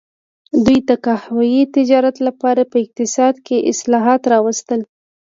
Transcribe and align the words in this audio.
دوی 0.65 0.79
د 0.89 0.91
قهوې 1.05 1.63
تجارت 1.75 2.17
لپاره 2.27 2.61
په 2.71 2.77
اقتصاد 2.83 3.35
کې 3.45 3.57
اصلاحات 3.71 4.21
راوستل. 4.33 4.81